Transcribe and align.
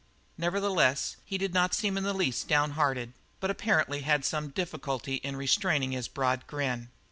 Nevertheless, 0.35 1.17
he 1.25 1.37
did 1.37 1.53
not 1.53 1.75
seem 1.75 1.95
in 1.95 2.03
the 2.03 2.11
least 2.11 2.47
downhearted, 2.47 3.13
but 3.39 3.51
apparently 3.51 4.01
had 4.01 4.25
some 4.25 4.49
difficulty 4.49 5.17
in 5.17 5.35
restraining 5.35 5.91
his 5.91 6.07
broad 6.07 6.47
grin. 6.47 6.89